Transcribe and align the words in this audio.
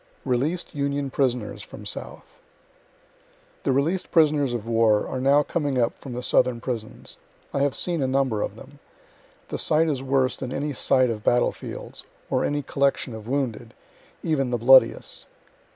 RELEAS'D 0.25 0.73
UNION 0.73 1.11
PRISONERS 1.11 1.61
FROM 1.61 1.85
SOUTH 1.85 2.25
The 3.61 3.71
releas'd 3.71 4.09
prisoners 4.09 4.55
of 4.55 4.65
war 4.67 5.07
are 5.07 5.21
now 5.21 5.43
coming 5.43 5.77
up 5.77 5.95
from 5.99 6.13
the 6.13 6.23
southern 6.23 6.59
prisons. 6.59 7.17
I 7.53 7.59
have 7.59 7.75
seen 7.75 8.01
a 8.01 8.07
number 8.07 8.41
of 8.41 8.55
them. 8.55 8.79
The 9.49 9.59
sight 9.59 9.87
is 9.87 10.01
worse 10.01 10.35
than 10.37 10.51
any 10.51 10.73
sight 10.73 11.11
of 11.11 11.23
battle 11.23 11.51
fields, 11.51 12.03
or 12.31 12.43
any 12.43 12.63
collection 12.63 13.13
of 13.13 13.27
wounded, 13.27 13.75
even 14.23 14.49
the 14.49 14.57
bloodiest. 14.57 15.27